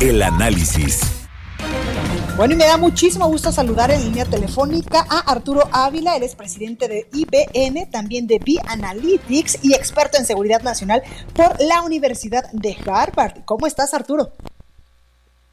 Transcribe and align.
El 0.00 0.22
análisis. 0.22 1.28
Bueno, 2.34 2.54
y 2.54 2.56
me 2.56 2.64
da 2.64 2.78
muchísimo 2.78 3.28
gusto 3.28 3.52
saludar 3.52 3.90
en 3.90 4.00
línea 4.02 4.24
telefónica 4.24 5.04
a 5.10 5.30
Arturo 5.30 5.60
Ávila, 5.70 6.16
él 6.16 6.22
es 6.22 6.34
presidente 6.34 6.88
de 6.88 7.06
IBN, 7.12 7.90
también 7.90 8.26
de 8.26 8.38
B-Analytics 8.38 9.62
y 9.62 9.74
experto 9.74 10.16
en 10.16 10.24
seguridad 10.24 10.62
nacional 10.62 11.02
por 11.36 11.60
la 11.60 11.82
Universidad 11.82 12.50
de 12.54 12.78
Harvard. 12.86 13.44
¿Cómo 13.44 13.66
estás, 13.66 13.92
Arturo? 13.92 14.30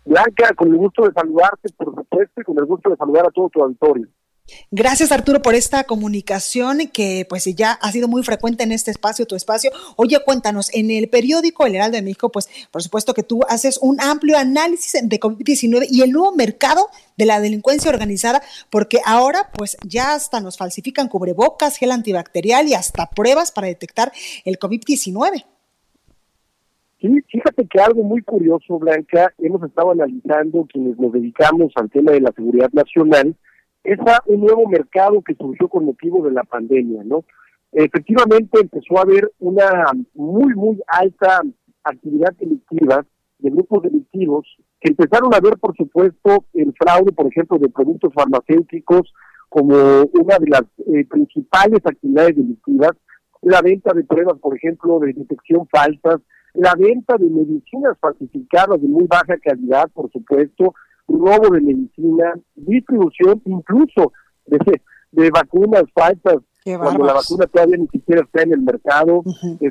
Blanca, 0.06 0.54
con 0.56 0.70
el 0.70 0.78
gusto 0.78 1.04
de 1.04 1.12
saludarte, 1.12 1.68
por 1.76 1.94
supuesto, 1.94 2.40
y 2.40 2.44
con 2.46 2.58
el 2.58 2.66
gusto 2.66 2.90
de 2.90 2.96
saludar 2.96 3.28
a 3.28 3.32
todo 3.32 3.50
tu 3.50 3.62
auditorio. 3.62 4.08
Gracias 4.72 5.12
Arturo 5.12 5.42
por 5.42 5.56
esta 5.56 5.84
comunicación 5.84 6.88
que 6.92 7.26
pues 7.28 7.46
ya 7.56 7.74
ha 7.74 7.92
sido 7.92 8.08
muy 8.08 8.24
frecuente 8.24 8.64
en 8.64 8.72
este 8.72 8.92
espacio, 8.92 9.26
tu 9.26 9.36
espacio. 9.36 9.72
Oye, 9.96 10.18
cuéntanos, 10.24 10.74
en 10.74 10.92
el 10.92 11.10
periódico 11.10 11.66
El 11.66 11.76
Heraldo 11.76 11.98
de 11.98 12.02
México, 12.02 12.32
pues 12.32 12.50
por 12.72 12.82
supuesto 12.82 13.14
que 13.14 13.24
tú 13.24 13.42
haces 13.50 13.78
un 13.82 14.00
amplio 14.00 14.38
análisis 14.38 15.02
de 15.02 15.20
COVID-19 15.20 15.88
y 15.90 16.02
el 16.02 16.12
nuevo 16.12 16.34
mercado 16.34 16.88
de 17.18 17.26
la 17.26 17.40
delincuencia 17.40 17.90
organizada, 17.90 18.42
porque 18.70 19.00
ahora 19.06 19.50
pues 19.54 19.78
ya 19.86 20.14
hasta 20.14 20.40
nos 20.40 20.58
falsifican 20.58 21.08
cubrebocas, 21.08 21.78
gel 21.78 21.92
antibacterial 21.92 22.68
y 22.68 22.74
hasta 22.74 23.10
pruebas 23.10 23.52
para 23.52 23.68
detectar 23.68 24.12
el 24.46 24.60
COVID-19. 24.60 25.46
Sí, 27.00 27.22
fíjate 27.28 27.68
que 27.68 27.80
algo 27.80 28.02
muy 28.02 28.24
curioso, 28.24 28.80
Blanca, 28.80 29.32
hemos 29.38 29.62
estado 29.64 29.92
analizando 29.92 30.66
quienes 30.72 30.98
nos 30.98 31.12
dedicamos 31.12 31.72
al 31.76 31.92
tema 31.92 32.12
de 32.12 32.22
la 32.22 32.32
seguridad 32.32 32.70
nacional, 32.72 33.36
es 33.84 34.00
un 34.26 34.42
nuevo 34.42 34.68
mercado 34.68 35.22
que 35.22 35.36
surgió 35.36 35.68
con 35.68 35.86
motivo 35.86 36.24
de 36.26 36.32
la 36.32 36.44
pandemia, 36.44 37.04
¿no? 37.04 37.24
Efectivamente 37.72 38.60
empezó 38.62 38.98
a 38.98 39.02
haber 39.02 39.32
una 39.40 39.92
muy, 40.14 40.54
muy 40.56 40.82
alta 40.88 41.42
actividad 41.84 42.34
delictiva 42.34 43.06
de 43.40 43.50
grupos 43.50 43.84
delictivos 43.84 44.46
que 44.80 44.92
empezaron 44.92 45.34
a 45.34 45.40
ver, 45.40 45.58
por 45.58 45.76
supuesto, 45.76 46.46
el 46.54 46.74
fraude, 46.74 47.12
por 47.12 47.28
ejemplo, 47.28 47.58
de 47.58 47.70
productos 47.70 48.14
farmacéuticos 48.14 49.14
como 49.50 49.76
una 49.76 50.38
de 50.40 50.50
las 50.50 50.64
eh, 50.88 51.06
principales 51.10 51.80
actividades 51.86 52.36
delictivas, 52.36 52.92
la 53.42 53.62
venta 53.62 53.94
de 53.94 54.04
pruebas, 54.04 54.40
por 54.40 54.56
ejemplo, 54.56 55.00
de 55.00 55.14
detección 55.14 55.68
falsas, 55.68 56.22
la 56.54 56.74
venta 56.76 57.16
de 57.18 57.30
medicinas 57.30 57.98
falsificadas 58.00 58.82
de 58.82 58.88
muy 58.88 59.08
baja 59.08 59.38
calidad, 59.38 59.90
por 59.94 60.12
supuesto, 60.12 60.74
robo 61.08 61.54
de 61.54 61.62
medicina, 61.62 62.34
distribución 62.56 63.42
incluso 63.46 64.12
de, 64.46 64.82
de 65.12 65.30
vacunas 65.32 65.84
falsas 65.94 66.38
cuando 66.76 67.06
la 67.06 67.14
vacuna 67.14 67.46
todavía 67.48 67.78
ni 67.78 67.88
siquiera 67.88 68.24
está 68.24 68.42
en 68.42 68.54
el 68.54 68.62
mercado, 68.62 69.24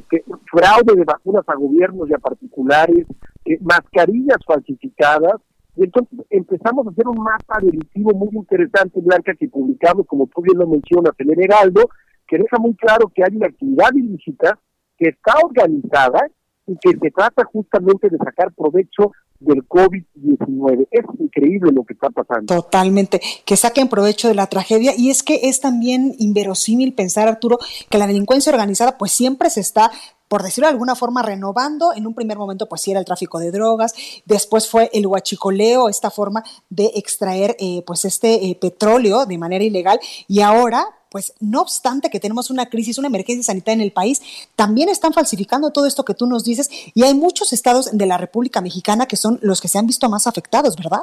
que 0.09 0.25
fraude 0.51 0.95
de 0.95 1.05
vacunas 1.05 1.45
a 1.47 1.55
gobiernos 1.55 2.09
y 2.09 2.15
a 2.15 2.19
particulares, 2.19 3.07
eh, 3.45 3.59
mascarillas 3.61 4.39
falsificadas, 4.47 5.35
y 5.77 5.85
entonces 5.85 6.19
empezamos 6.31 6.87
a 6.87 6.91
hacer 6.91 7.07
un 7.07 7.19
mapa 7.19 7.59
delictivo 7.61 8.13
muy 8.15 8.31
interesante, 8.33 8.99
Blanca, 9.01 9.35
que 9.35 9.49
publicamos, 9.49 10.07
como 10.07 10.27
tú 10.29 10.41
bien 10.41 10.59
lo 10.59 10.67
mencionas, 10.67 11.13
en 11.19 11.33
el 11.33 11.43
Heraldo, 11.43 11.91
que 12.27 12.39
deja 12.39 12.59
muy 12.59 12.75
claro 12.77 13.13
que 13.15 13.23
hay 13.23 13.37
una 13.37 13.49
actividad 13.49 13.93
ilícita 13.95 14.59
que 14.97 15.11
está 15.11 15.35
organizada 15.45 16.27
y 16.67 16.77
que 16.79 16.97
se 16.99 17.11
trata 17.11 17.45
justamente 17.45 18.09
de 18.09 18.17
sacar 18.17 18.53
provecho 18.55 19.13
del 19.41 19.67
COVID-19. 19.69 20.89
Es 20.91 21.05
increíble 21.19 21.73
lo 21.73 21.85
que 21.85 21.95
está 21.95 22.11
pasando. 22.11 22.55
Totalmente, 22.55 23.21
que 23.45 23.57
saquen 23.57 23.89
provecho 23.89 24.29
de 24.29 24.35
la 24.35 24.47
tragedia 24.47 24.93
y 24.97 25.11
es 25.11 25.23
que 25.23 25.41
es 25.45 25.61
también 25.61 26.15
inverosímil 26.19 26.95
pensar, 26.95 27.29
Arturo, 27.29 27.59
que 27.91 27.99
la 27.99 28.07
delincuencia 28.07 28.53
organizada 28.53 28.99
pues 28.99 29.13
siempre 29.13 29.51
se 29.51 29.61
está 29.61 29.91
por 30.29 30.43
decirlo 30.43 30.67
de 30.67 30.73
alguna 30.73 30.95
forma, 30.95 31.23
renovando. 31.23 31.93
En 31.95 32.07
un 32.07 32.15
primer 32.15 32.39
momento, 32.39 32.67
pues 32.67 32.83
sí 32.83 32.91
era 32.91 33.01
el 33.01 33.07
tráfico 33.07 33.39
de 33.39 33.51
drogas, 33.51 33.95
después 34.25 34.69
fue 34.69 34.91
el 34.93 35.07
huachicoleo, 35.07 35.89
esta 35.89 36.11
forma 36.11 36.45
de 36.71 36.93
extraer 36.95 37.57
eh, 37.59 37.83
pues 37.87 38.05
este 38.05 38.47
eh, 38.47 38.59
petróleo 38.61 39.27
de 39.27 39.39
manera 39.39 39.65
ilegal, 39.65 39.99
y 40.29 40.41
ahora, 40.41 40.87
pues 41.11 41.33
no 41.41 41.63
obstante 41.63 42.11
que 42.11 42.21
tenemos 42.21 42.51
una 42.51 42.67
crisis, 42.67 42.99
una 42.99 43.09
emergencia 43.09 43.45
sanitaria 43.45 43.75
en 43.75 43.81
el 43.81 43.93
país, 43.93 44.21
también 44.57 44.89
están 44.89 45.13
falsificando 45.13 45.71
todo 45.71 45.87
esto 45.87 46.05
que 46.05 46.15
tú 46.15 46.27
nos 46.27 46.45
dices 46.45 46.69
y 46.95 47.05
hay 47.05 47.15
muchos 47.15 47.53
estados 47.53 47.97
de 47.97 48.07
la 48.07 48.19
República 48.19 48.61
Mexicana 48.61 49.07
que 49.07 49.17
son 49.17 49.39
los 49.43 49.61
que 49.61 49.69
se 49.69 49.79
han 49.79 49.87
visto 49.87 50.09
más 50.09 50.27
afectados, 50.27 50.77
¿verdad? 50.77 51.03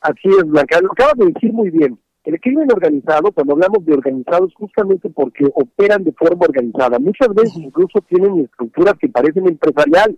Así 0.00 0.28
es, 0.28 0.44
Blanca, 0.46 0.80
lo 0.80 0.92
acabas 0.92 1.16
de 1.16 1.26
decir 1.26 1.52
muy 1.52 1.70
bien. 1.70 1.98
El 2.24 2.40
crimen 2.40 2.68
organizado, 2.72 3.32
cuando 3.32 3.54
hablamos 3.54 3.84
de 3.84 3.94
organizados, 3.94 4.54
justamente 4.54 5.10
porque 5.10 5.44
operan 5.54 6.04
de 6.04 6.12
forma 6.12 6.44
organizada. 6.44 6.98
Muchas 6.98 7.28
veces 7.34 7.56
incluso 7.56 8.00
tienen 8.08 8.40
estructuras 8.40 8.94
que 9.00 9.08
parecen 9.08 9.48
empresariales. 9.48 10.16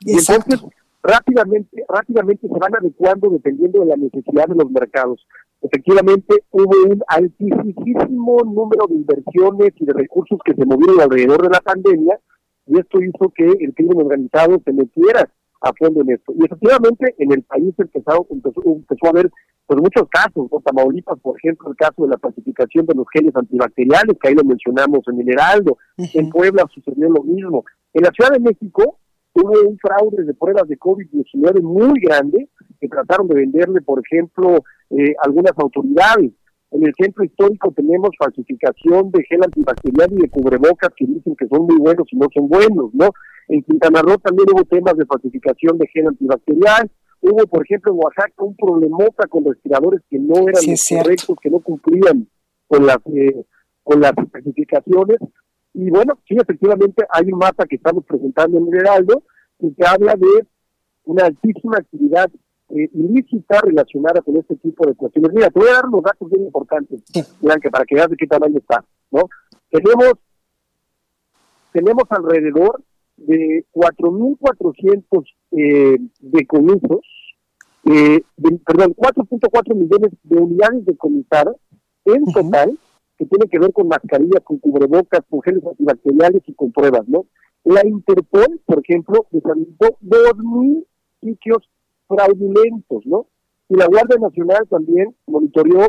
Y 0.00 0.12
entonces 0.12 0.64
rápidamente, 1.02 1.84
rápidamente 1.88 2.46
se 2.46 2.58
van 2.58 2.74
adecuando 2.76 3.30
dependiendo 3.30 3.80
de 3.80 3.86
la 3.86 3.96
necesidad 3.96 4.46
de 4.46 4.54
los 4.54 4.70
mercados. 4.70 5.26
Efectivamente, 5.62 6.42
hubo 6.50 6.72
un 6.88 7.02
altísimo 7.08 8.38
número 8.44 8.86
de 8.88 8.94
inversiones 8.94 9.72
y 9.76 9.84
de 9.84 9.92
recursos 9.92 10.38
que 10.44 10.54
se 10.54 10.64
movieron 10.64 11.00
alrededor 11.00 11.42
de 11.42 11.50
la 11.50 11.60
pandemia 11.60 12.18
y 12.66 12.78
esto 12.78 13.02
hizo 13.02 13.32
que 13.34 13.46
el 13.46 13.74
crimen 13.74 13.98
organizado 13.98 14.60
se 14.64 14.72
metiera 14.72 15.28
a 15.62 15.72
fondo 15.74 16.02
en 16.02 16.12
esto. 16.12 16.32
Y 16.38 16.44
efectivamente, 16.44 17.14
en 17.18 17.32
el 17.32 17.42
país 17.42 17.74
empezó, 17.76 18.26
empezó, 18.30 18.62
empezó 18.64 19.06
a 19.06 19.10
haber 19.10 19.30
pues, 19.70 19.82
muchos 19.82 20.08
casos, 20.10 20.48
¿no? 20.50 20.60
Tamaulipas, 20.64 21.20
por 21.20 21.36
ejemplo, 21.38 21.70
el 21.70 21.76
caso 21.76 22.02
de 22.02 22.08
la 22.08 22.16
pacificación 22.16 22.86
de 22.86 22.94
los 22.96 23.06
geles 23.12 23.30
antibacteriales, 23.36 24.16
que 24.20 24.28
ahí 24.28 24.34
lo 24.34 24.42
mencionamos 24.42 24.98
en 25.06 25.20
el 25.20 25.28
Heraldo, 25.28 25.78
en 25.96 26.28
Puebla 26.28 26.64
sucedió 26.74 27.08
lo 27.08 27.22
mismo. 27.22 27.64
En 27.94 28.02
la 28.02 28.10
Ciudad 28.10 28.32
de 28.32 28.40
México, 28.40 28.98
hubo 29.32 29.68
un 29.68 29.78
fraude 29.78 30.24
de 30.24 30.34
pruebas 30.34 30.66
de 30.66 30.76
COVID-19 30.76 31.62
muy 31.62 32.00
grande 32.00 32.48
que 32.80 32.88
trataron 32.88 33.28
de 33.28 33.36
venderle, 33.36 33.80
por 33.82 34.02
ejemplo, 34.04 34.64
eh, 34.90 35.14
algunas 35.22 35.52
autoridades. 35.56 36.32
En 36.72 36.84
el 36.84 36.92
centro 36.98 37.22
histórico 37.22 37.70
tenemos 37.70 38.10
falsificación 38.18 39.12
de 39.12 39.22
gel 39.22 39.44
antibacterial 39.44 40.12
y 40.14 40.22
de 40.22 40.30
cubrebocas 40.30 40.90
que 40.96 41.06
dicen 41.06 41.36
que 41.36 41.46
son 41.46 41.66
muy 41.66 41.76
buenos 41.78 42.08
y 42.10 42.16
no 42.16 42.26
son 42.34 42.48
buenos, 42.48 42.92
¿no? 42.92 43.10
En 43.46 43.62
Quintana 43.62 44.02
Roo 44.02 44.18
también 44.18 44.48
hubo 44.52 44.64
temas 44.64 44.96
de 44.96 45.06
falsificación 45.06 45.78
de 45.78 45.86
gel 45.92 46.08
antibacterial. 46.08 46.90
Hubo, 47.22 47.46
por 47.46 47.64
ejemplo, 47.64 47.92
en 47.92 47.98
Oaxaca 47.98 48.32
un 48.38 48.56
problemota 48.56 49.26
con 49.28 49.44
respiradores 49.44 50.00
que 50.08 50.18
no 50.18 50.34
eran 50.48 50.62
correctos, 50.88 51.36
que 51.40 51.50
no 51.50 51.60
cumplían 51.60 52.28
con 52.66 52.86
las 52.86 52.98
eh, 53.06 53.44
con 53.82 54.00
las 54.00 54.12
especificaciones. 54.16 55.18
Y 55.74 55.90
bueno, 55.90 56.18
sí, 56.26 56.36
efectivamente 56.40 57.04
hay 57.10 57.32
un 57.32 57.38
mapa 57.38 57.66
que 57.66 57.76
estamos 57.76 58.04
presentando 58.04 58.58
en 58.58 58.68
el 58.68 58.80
Heraldo 58.80 59.22
y 59.58 59.72
que 59.74 59.86
habla 59.86 60.14
de 60.14 60.46
una 61.04 61.26
altísima 61.26 61.78
actividad 61.78 62.30
eh, 62.70 62.88
ilícita 62.94 63.60
relacionada 63.62 64.20
con 64.20 64.36
este 64.36 64.56
tipo 64.56 64.86
de 64.86 64.94
cuestiones. 64.94 65.32
Mira, 65.34 65.50
te 65.50 65.58
voy 65.58 65.68
a 65.68 65.74
dar 65.74 65.86
unos 65.86 66.02
datos 66.02 66.30
bien 66.30 66.44
importantes, 66.44 67.02
para 67.70 67.84
que 67.84 67.94
veas 67.96 68.08
de 68.08 68.16
qué 68.16 68.26
tamaño 68.26 68.58
está. 68.58 68.84
¿no? 69.10 69.28
Tenemos, 69.70 70.12
tenemos 71.72 72.04
alrededor 72.10 72.82
de 73.16 73.64
4.400 73.72 75.24
eh, 75.52 75.98
decomisos, 76.20 77.00
eh, 77.84 78.22
perdón, 78.64 78.94
4.4 78.94 79.74
millones 79.74 80.10
de 80.22 80.36
unidades 80.36 80.84
decomisadas 80.84 81.56
en 82.04 82.24
total 82.32 82.78
que 83.18 83.26
tiene 83.26 83.46
que 83.50 83.58
ver 83.58 83.72
con 83.72 83.88
mascarillas, 83.88 84.42
con 84.44 84.58
cubrebocas, 84.58 85.20
con 85.28 85.42
geles 85.42 85.62
antibacteriales 85.64 86.42
y 86.46 86.54
con 86.54 86.72
pruebas, 86.72 87.06
¿no? 87.06 87.26
La 87.64 87.86
Interpol, 87.86 88.60
por 88.64 88.80
ejemplo, 88.80 89.26
desarrolló 89.30 89.98
2.000 90.02 90.86
sitios 91.20 91.68
fraudulentos, 92.08 93.04
¿no? 93.04 93.26
Y 93.68 93.76
la 93.76 93.86
Guardia 93.86 94.16
Nacional 94.18 94.66
también 94.68 95.14
monitoreó 95.26 95.86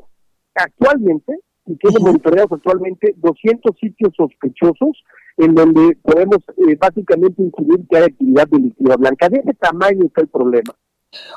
actualmente, 0.54 1.40
y 1.66 1.76
tiene 1.76 2.00
monitoreados 2.00 2.52
actualmente 2.52 3.16
200 3.18 3.78
sitios 3.80 4.14
sospechosos 4.16 5.04
en 5.38 5.56
donde 5.56 5.98
podemos 6.02 6.38
eh, 6.58 6.76
básicamente 6.80 7.42
incidir 7.42 7.88
que 7.90 7.98
hay 7.98 8.04
actividad 8.04 8.48
delictiva 8.48 8.96
blanca. 8.98 9.30
De 9.30 9.40
ese 9.40 9.54
tamaño 9.54 10.06
está 10.06 10.22
el 10.22 10.28
problema. 10.28 10.74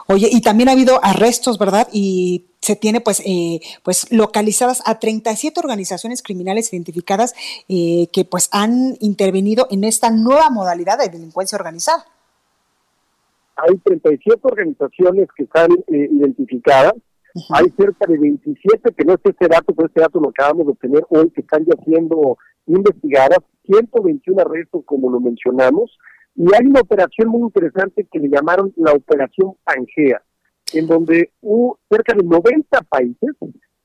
Oye, 0.06 0.28
y 0.30 0.40
también 0.40 0.68
ha 0.68 0.72
habido 0.72 1.00
arrestos, 1.02 1.58
¿verdad? 1.58 1.88
Y 1.92 2.46
se 2.60 2.76
tiene 2.76 3.00
pues, 3.00 3.20
eh, 3.26 3.60
pues 3.82 4.10
localizadas 4.12 4.82
a 4.86 4.98
37 4.98 5.60
organizaciones 5.60 6.22
criminales 6.22 6.72
identificadas 6.72 7.34
eh, 7.68 8.08
que 8.12 8.24
pues 8.24 8.48
han 8.52 8.96
intervenido 9.00 9.66
en 9.70 9.84
esta 9.84 10.10
nueva 10.10 10.48
modalidad 10.50 10.98
de 10.98 11.08
delincuencia 11.08 11.56
organizada. 11.56 12.06
Hay 13.56 13.76
37 13.78 14.40
organizaciones 14.42 15.28
que 15.36 15.44
están 15.44 15.70
eh, 15.72 16.08
identificadas, 16.10 16.94
hay 17.50 17.66
cerca 17.76 18.06
de 18.06 18.16
27, 18.16 18.94
que 18.96 19.04
no 19.04 19.14
es 19.14 19.20
este 19.24 19.48
dato, 19.48 19.74
pero 19.74 19.88
este 19.88 20.00
dato 20.00 20.20
lo 20.20 20.28
acabamos 20.28 20.66
de 20.66 20.72
obtener 20.72 21.04
hoy, 21.10 21.30
que 21.30 21.40
están 21.40 21.64
ya 21.64 21.74
siendo 21.84 22.38
investigadas, 22.66 23.38
121 23.66 24.40
arrestos 24.40 24.82
como 24.86 25.10
lo 25.10 25.20
mencionamos, 25.20 25.98
y 26.36 26.46
hay 26.54 26.66
una 26.66 26.80
operación 26.80 27.28
muy 27.28 27.42
interesante 27.42 28.06
que 28.10 28.18
le 28.18 28.28
llamaron 28.28 28.72
la 28.76 28.92
Operación 28.92 29.54
Pangea 29.64 30.22
en 30.72 30.86
donde 30.86 31.30
hubo 31.40 31.78
cerca 31.88 32.14
de 32.14 32.24
90 32.24 32.80
países 32.82 33.30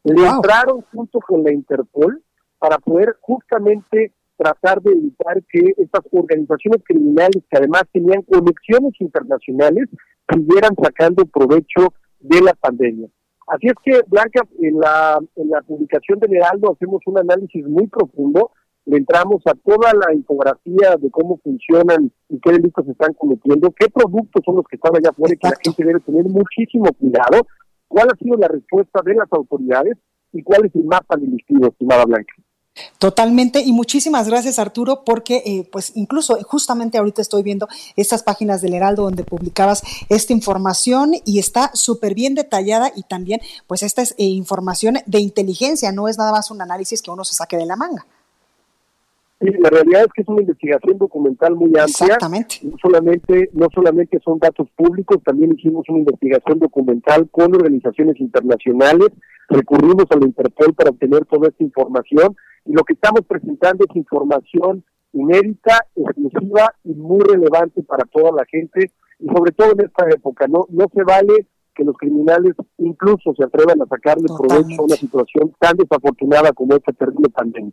le 0.03 0.27
entraron 0.27 0.81
junto 0.93 1.19
con 1.19 1.43
la 1.43 1.53
Interpol 1.53 2.23
para 2.57 2.77
poder 2.77 3.17
justamente 3.21 4.13
tratar 4.37 4.81
de 4.81 4.91
evitar 4.91 5.43
que 5.49 5.73
estas 5.77 6.01
organizaciones 6.11 6.81
criminales 6.85 7.43
que 7.49 7.57
además 7.57 7.83
tenían 7.91 8.21
conexiones 8.23 8.93
internacionales 8.99 9.89
siguieran 10.31 10.73
sacando 10.81 11.25
provecho 11.25 11.93
de 12.19 12.41
la 12.41 12.53
pandemia. 12.53 13.09
Así 13.47 13.67
es 13.67 13.73
que, 13.83 14.01
Blanca, 14.07 14.41
en 14.61 14.79
la, 14.79 15.19
en 15.35 15.49
la 15.49 15.61
publicación 15.61 16.19
de 16.19 16.37
Heraldo 16.37 16.71
hacemos 16.71 17.01
un 17.05 17.17
análisis 17.17 17.65
muy 17.65 17.87
profundo 17.87 18.51
le 18.89 18.97
entramos 18.97 19.43
a 19.45 19.53
toda 19.53 19.93
la 19.93 20.13
infografía 20.15 20.95
de 20.99 21.11
cómo 21.11 21.39
funcionan 21.43 22.11
y 22.27 22.39
qué 22.39 22.53
delitos 22.53 22.83
se 22.85 22.91
están 22.91 23.13
cometiendo, 23.13 23.71
qué 23.79 23.87
productos 23.87 24.41
son 24.43 24.55
los 24.55 24.65
que 24.67 24.77
están 24.77 24.95
allá 24.95 25.11
afuera 25.11 25.35
y 25.35 25.37
que 25.37 25.47
la 25.47 25.57
gente 25.63 25.85
debe 25.85 25.99
tener 25.99 26.23
muchísimo 26.25 26.85
cuidado, 26.93 27.45
cuál 27.87 28.07
ha 28.11 28.17
sido 28.17 28.35
la 28.37 28.47
respuesta 28.47 29.01
de 29.05 29.13
las 29.13 29.31
autoridades 29.31 29.95
y 30.33 30.41
cuál 30.41 30.65
es 30.65 30.75
el 30.75 30.85
mapa 30.85 31.17
delictivo, 31.17 31.67
estimada 31.67 32.03
Blanca. 32.05 32.33
Totalmente 32.97 33.61
y 33.61 33.73
muchísimas 33.73 34.27
gracias 34.27 34.57
Arturo 34.57 35.03
porque 35.03 35.43
eh, 35.45 35.69
pues 35.71 35.91
incluso 35.95 36.39
justamente 36.43 36.97
ahorita 36.97 37.21
estoy 37.21 37.43
viendo 37.43 37.67
estas 37.95 38.23
páginas 38.23 38.61
del 38.61 38.73
Heraldo 38.73 39.03
donde 39.03 39.23
publicabas 39.23 39.83
esta 40.07 40.33
información 40.33 41.11
y 41.25 41.39
está 41.39 41.71
súper 41.73 42.15
bien 42.15 42.35
detallada 42.35 42.91
y 42.95 43.03
también 43.03 43.41
pues 43.67 43.83
esta 43.83 44.01
es 44.01 44.11
eh, 44.17 44.23
información 44.23 44.97
de 45.05 45.19
inteligencia, 45.19 45.91
no 45.91 46.07
es 46.07 46.17
nada 46.17 46.31
más 46.31 46.49
un 46.49 46.61
análisis 46.61 47.01
que 47.01 47.11
uno 47.11 47.23
se 47.23 47.35
saque 47.35 47.57
de 47.57 47.65
la 47.65 47.75
manga. 47.75 48.05
Sí, 49.39 49.47
la 49.59 49.69
realidad 49.69 50.01
es 50.01 50.13
que 50.13 50.21
es 50.21 50.27
una 50.27 50.41
investigación 50.41 50.97
documental 50.97 51.55
muy 51.55 51.69
amplia. 51.69 51.85
Exactamente. 51.87 52.55
No 52.63 52.75
solamente, 52.81 53.49
no 53.53 53.67
solamente 53.73 54.19
son 54.19 54.37
datos 54.37 54.67
públicos, 54.75 55.17
también 55.23 55.53
hicimos 55.57 55.87
una 55.87 55.99
investigación 55.99 56.59
documental 56.59 57.29
con 57.31 57.55
organizaciones 57.55 58.19
internacionales, 58.19 59.09
recurrimos 59.47 60.05
a 60.09 60.17
la 60.17 60.25
Interpol 60.25 60.73
para 60.73 60.89
obtener 60.89 61.25
toda 61.25 61.47
esta 61.47 61.63
información 61.63 62.35
y 62.65 62.73
lo 62.73 62.83
que 62.83 62.93
estamos 62.93 63.21
presentando 63.21 63.85
es 63.87 63.95
información 63.95 64.83
inédita, 65.13 65.85
exclusiva 65.95 66.73
y 66.83 66.93
muy 66.93 67.21
relevante 67.21 67.81
para 67.83 68.03
toda 68.05 68.31
la 68.31 68.45
gente 68.45 68.91
y 69.19 69.27
sobre 69.27 69.51
todo 69.53 69.71
en 69.71 69.85
esta 69.85 70.05
época. 70.09 70.47
No, 70.47 70.65
no 70.69 70.85
se 70.93 71.03
vale 71.03 71.47
que 71.73 71.85
los 71.85 71.95
criminales 71.97 72.55
incluso 72.77 73.33
se 73.37 73.45
atrevan 73.45 73.81
a 73.81 73.85
sacarle 73.85 74.25
provecho 74.27 74.81
a 74.81 74.83
una 74.83 74.95
situación 74.95 75.53
tan 75.59 75.77
desafortunada 75.77 76.51
como 76.51 76.75
esta 76.75 76.91
terrible 76.91 77.29
pandemia. 77.29 77.71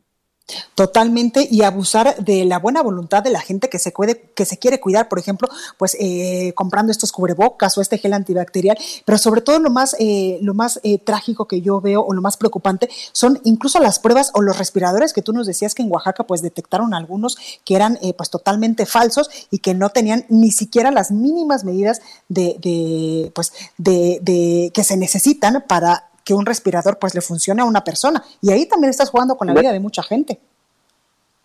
Totalmente 0.76 1.48
y 1.50 1.62
abusar 1.62 2.22
de 2.24 2.44
la 2.44 2.60
buena 2.60 2.80
voluntad 2.80 3.20
de 3.20 3.30
la 3.30 3.40
gente 3.40 3.68
que 3.68 3.80
se 3.80 3.92
que 4.34 4.44
se 4.44 4.58
quiere 4.58 4.78
cuidar, 4.78 5.08
por 5.08 5.18
ejemplo, 5.18 5.48
pues 5.76 5.96
eh, 5.98 6.52
comprando 6.54 6.92
estos 6.92 7.10
cubrebocas 7.10 7.76
o 7.76 7.80
este 7.80 7.98
gel 7.98 8.12
antibacterial, 8.12 8.78
pero 9.04 9.18
sobre 9.18 9.40
todo 9.40 9.58
lo 9.58 9.70
más, 9.70 9.96
eh, 9.98 10.38
lo 10.42 10.54
más 10.54 10.78
eh, 10.84 10.98
trágico 10.98 11.48
que 11.48 11.62
yo 11.62 11.80
veo 11.80 12.00
o 12.00 12.14
lo 12.14 12.22
más 12.22 12.36
preocupante 12.36 12.88
son 13.10 13.40
incluso 13.42 13.80
las 13.80 13.98
pruebas 13.98 14.30
o 14.34 14.42
los 14.42 14.56
respiradores 14.56 15.12
que 15.12 15.22
tú 15.22 15.32
nos 15.32 15.48
decías 15.48 15.74
que 15.74 15.82
en 15.82 15.90
Oaxaca 15.90 16.24
pues 16.24 16.42
detectaron 16.42 16.94
algunos 16.94 17.36
que 17.64 17.74
eran 17.74 17.98
pues 18.16 18.30
totalmente 18.30 18.86
falsos 18.86 19.28
y 19.50 19.58
que 19.58 19.74
no 19.74 19.90
tenían 19.90 20.26
ni 20.28 20.52
siquiera 20.52 20.92
las 20.92 21.10
mínimas 21.10 21.64
medidas 21.64 22.00
de, 22.28 22.56
de 22.60 23.32
pues 23.34 23.52
de, 23.78 24.20
de 24.22 24.70
que 24.72 24.84
se 24.84 24.96
necesitan 24.96 25.64
para 25.66 26.10
que 26.26 26.34
un 26.34 26.44
respirador 26.44 26.98
pues 26.98 27.14
le 27.14 27.20
funcione 27.20 27.62
a 27.62 27.64
una 27.64 27.84
persona. 27.84 28.22
Y 28.42 28.50
ahí 28.50 28.66
también 28.66 28.90
estás 28.90 29.10
jugando 29.10 29.36
con 29.36 29.46
la 29.46 29.54
vida 29.54 29.72
de 29.72 29.80
mucha 29.80 30.02
gente. 30.02 30.40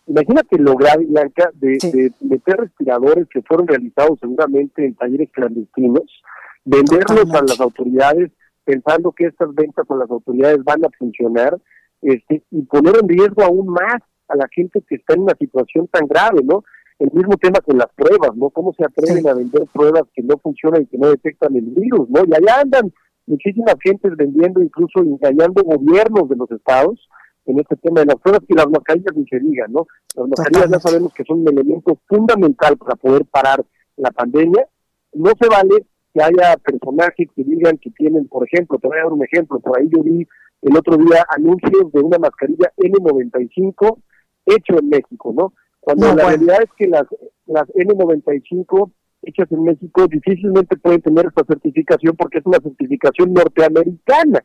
Imagínate 0.08 0.58
lo 0.58 0.76
grave, 0.76 1.06
Blanca, 1.06 1.52
de, 1.54 2.12
meter 2.20 2.58
respiradores 2.58 3.28
que 3.30 3.44
fueron 3.44 3.68
realizados 3.68 4.20
seguramente 4.20 4.84
en 4.84 4.96
talleres 4.96 5.30
clandestinos, 5.32 6.24
venderlos 6.66 7.32
a 7.34 7.42
las 7.44 7.60
autoridades 7.62 8.32
pensando 8.64 9.12
que 9.12 9.26
estas 9.26 9.54
ventas 9.54 9.86
con 9.88 10.00
las 10.00 10.10
autoridades 10.10 10.64
van 10.64 10.84
a 10.86 10.90
funcionar 10.98 11.60
este, 12.02 12.44
y 12.52 12.62
poner 12.64 12.96
en 13.02 13.08
riesgo 13.08 13.44
aún 13.44 13.68
más 13.68 14.02
a 14.28 14.36
la 14.36 14.48
gente 14.52 14.82
que 14.88 14.96
está 14.96 15.14
en 15.14 15.22
una 15.22 15.36
situación 15.36 15.88
tan 15.88 16.08
grave, 16.08 16.42
¿no? 16.44 16.64
El 17.00 17.12
mismo 17.12 17.36
tema 17.38 17.60
con 17.62 17.78
las 17.78 17.92
pruebas, 17.96 18.36
¿no? 18.36 18.50
¿Cómo 18.50 18.74
se 18.74 18.86
atreven 18.86 19.28
a 19.28 19.34
vender 19.34 19.64
pruebas 19.74 20.04
que 20.14 20.22
no 20.22 20.38
funcionan 20.38 20.84
y 20.84 20.86
que 20.86 20.98
no 20.98 21.10
detectan 21.10 21.56
el 21.56 21.66
virus, 21.66 22.10
¿no? 22.10 22.22
Y 22.26 22.34
allá 22.34 22.62
andan 22.62 22.94
muchísimas 23.32 23.76
gentes 23.82 24.16
vendiendo, 24.16 24.62
incluso 24.62 25.00
engañando 25.00 25.64
gobiernos 25.64 26.30
de 26.30 26.36
los 26.36 26.52
estados 26.52 27.10
en 27.46 27.60
este 27.60 27.76
tema 27.78 28.02
de 28.02 28.08
las 28.08 28.18
pruebas 28.18 28.44
y 28.48 28.54
las 28.54 28.70
mascarillas 28.70 29.16
ni 29.16 29.26
se 29.26 29.40
digan, 29.40 29.72
¿no? 29.72 29.88
Las 30.16 30.28
mascarillas 30.28 30.70
ya 30.70 30.80
sabemos 30.80 31.14
que 31.14 31.24
son 31.24 31.42
un 31.42 31.48
elemento 31.48 31.98
fundamental 32.08 32.78
para 32.78 32.96
poder 32.96 33.26
parar 33.26 33.64
la 33.98 34.12
pandemia. 34.12 34.68
No 35.14 35.32
se 35.40 35.48
vale 35.48 35.86
que 36.14 36.22
haya 36.22 36.58
personajes 36.58 37.28
que 37.36 37.44
digan 37.44 37.78
que 37.78 37.90
tienen, 37.92 38.28
por 38.28 38.46
ejemplo, 38.46 38.78
te 38.78 38.88
voy 38.88 38.98
a 38.98 39.04
dar 39.04 39.14
un 39.14 39.24
ejemplo, 39.24 39.60
por 39.60 39.80
ahí 39.80 39.88
yo 39.90 40.04
vi 40.04 40.28
el 40.62 40.78
otro 40.78 40.98
día 40.98 41.26
anuncios 41.30 41.92
de 41.92 42.02
una 42.02 42.20
mascarilla 42.20 42.72
N95 42.78 43.98
hecho 44.46 44.80
en 44.80 44.90
México, 44.90 45.34
¿no? 45.36 45.54
Cuando 45.80 46.14
la 46.14 46.28
realidad 46.28 46.62
es 46.62 46.70
que 46.78 46.88
las, 46.88 47.06
las 47.48 47.68
N95 47.70 48.92
hechas 49.24 49.52
en 49.52 49.64
México 49.64 50.08
difícilmente 50.08 50.78
pueden 50.78 51.02
tener 51.02 51.26
esta 51.28 51.44
certificación 51.46 52.16
porque 52.16 52.40
es 52.40 52.46
una 52.46 52.60
certificación 52.60 53.34
norteamericana. 53.34 54.44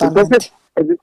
Entonces, 0.00 0.52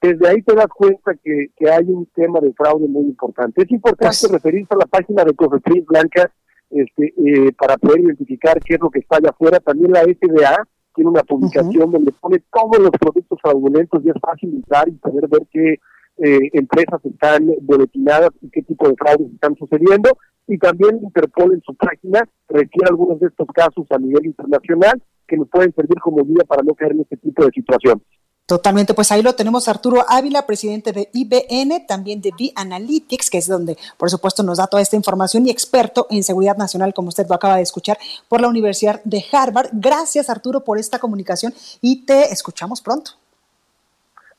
desde 0.01 0.27
ahí 0.27 0.42
te 0.42 0.56
das 0.56 0.68
cuenta 0.68 1.13
que, 1.24 1.48
que, 1.56 1.69
hay 1.69 1.86
un 1.86 2.06
tema 2.16 2.39
de 2.39 2.54
fraude 2.54 2.88
muy 2.88 3.04
importante. 3.04 3.63
Es 3.63 3.72
importante 3.72 4.16
pues 4.22 4.31
referirse 4.31 4.74
a 4.74 4.77
la 4.77 4.86
página 4.86 5.24
de 5.24 5.33
Cofepris 5.33 5.86
Blanca 5.86 6.31
este, 6.69 7.13
eh, 7.18 7.51
para 7.57 7.77
poder 7.77 8.01
identificar 8.01 8.60
qué 8.63 8.75
es 8.75 8.80
lo 8.80 8.89
que 8.89 9.00
está 9.00 9.18
allá 9.18 9.30
afuera. 9.30 9.60
También 9.60 9.92
la 9.92 10.01
FDA 10.01 10.68
tiene 10.94 11.10
una 11.10 11.24
publicación 11.24 11.92
donde 11.92 12.12
pone 12.13 12.42
todos 12.54 12.80
los 12.80 12.92
productos 12.92 13.39
fraudulentos 13.42 14.04
y 14.04 14.10
es 14.10 14.16
fácil 14.21 14.56
entrar 14.56 14.88
y 14.88 14.94
poder 14.94 15.28
ver 15.28 15.42
qué 15.51 15.80
eh, 16.18 16.50
empresas 16.54 17.04
están 17.04 17.51
boletinadas 17.62 18.30
y 18.42 18.50
qué 18.50 18.62
tipo 18.62 18.88
de 18.88 18.95
fraudes 18.95 19.33
están 19.33 19.56
sucediendo 19.57 20.18
y 20.47 20.57
también 20.57 21.00
Interpol 21.01 21.53
en 21.53 21.62
su 21.62 21.74
página 21.75 22.27
requiere 22.47 22.89
algunos 22.89 23.19
de 23.19 23.27
estos 23.27 23.47
casos 23.53 23.86
a 23.89 23.97
nivel 23.97 24.25
internacional 24.25 25.02
que 25.28 25.37
nos 25.37 25.49
pueden 25.49 25.73
servir 25.73 25.99
como 25.99 26.23
guía 26.23 26.44
para 26.47 26.61
no 26.61 26.73
caer 26.75 26.92
en 26.92 27.02
este 27.02 27.18
tipo 27.18 27.44
de 27.44 27.52
situaciones. 27.52 28.04
Totalmente, 28.45 28.94
pues 28.94 29.11
ahí 29.11 29.23
lo 29.23 29.33
tenemos 29.33 29.68
Arturo 29.68 30.06
Ávila, 30.07 30.45
presidente 30.45 30.92
de 30.92 31.09
IBN, 31.14 31.87
también 31.87 32.21
de 32.21 32.30
V-Analytics, 32.30 33.31
que 33.31 33.40
es 33.40 33.47
donde 33.47 33.75
por 33.97 34.11
supuesto 34.11 34.44
nos 34.44 34.59
da 34.59 34.68
toda 34.68 34.83
esta 34.83 34.95
información 34.95 35.47
y 35.47 35.49
experto 35.49 36.06
en 36.11 36.21
seguridad 36.21 36.56
nacional, 36.56 36.94
como 36.94 37.07
usted 37.07 37.25
lo 37.28 37.33
acaba 37.33 37.56
de 37.56 37.64
escuchar, 37.64 37.97
por 38.30 38.42
la 38.42 38.47
Universidad 38.47 39.04
de 39.04 39.25
Harvard. 39.31 39.69
Gracias 39.73 40.30
Arturo 40.30 40.64
por 40.64 40.78
esta 40.78 40.99
comunicación 40.99 41.56
y 41.81 42.06
te 42.06 42.31
escuchamos 42.31 42.81
pronto. 42.81 43.14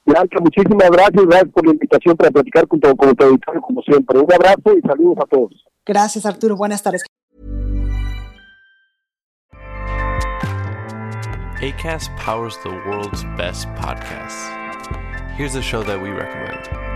Blanca, 0.04 0.38
muchísimas 0.38 0.88
gracias, 0.88 1.26
gracias 1.26 1.52
por 1.52 1.66
la 1.66 1.72
invitación 1.72 2.16
para 2.16 2.30
platicar 2.30 2.68
con 2.68 2.78
tu, 2.78 2.86
auditorio 2.88 3.60
como 3.60 3.82
siempre. 3.82 4.20
Un 4.20 4.32
abrazo 4.32 4.78
y 4.78 4.80
saludos 4.82 5.18
a 5.18 5.26
todos. 5.26 5.66
Gracias 5.86 6.26
Arturo, 6.26 6.56
buenas 6.56 6.82
tardes. 6.82 7.02
ACAST 11.60 12.14
powers 12.18 12.58
the 12.64 12.70
world's 12.70 13.22
best 13.36 13.68
podcasts. 13.76 14.50
Here's 15.36 15.54
a 15.54 15.62
show 15.62 15.82
that 15.84 16.00
we 16.00 16.10
recommend. 16.10 16.95